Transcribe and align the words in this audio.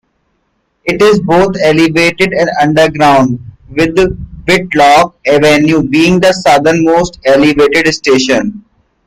It 0.85 0.99
is 0.99 1.19
both 1.19 1.55
elevated 1.61 2.31
and 2.33 2.49
underground 2.59 3.39
with 3.69 3.95
Whitlock 4.47 5.15
Avenue 5.27 5.83
being 5.83 6.19
the 6.19 6.33
southernmost 6.33 7.19
elevated 7.23 7.85
station. 7.93 8.65